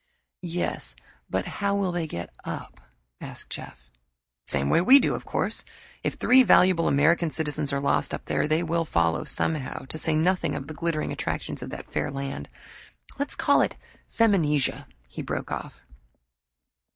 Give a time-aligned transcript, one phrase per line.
[0.41, 0.95] "Yes,
[1.29, 2.81] but how will they get up?"
[3.19, 3.91] asked Jeff.
[4.47, 5.63] "Same way we do, of course.
[6.01, 10.15] If three valuable American citizens are lost up there, they will follow somehow to say
[10.15, 12.49] nothing of the glittering attractions of that fair land
[13.19, 13.75] let's call it
[14.09, 15.81] 'Feminisia,'" he broke off.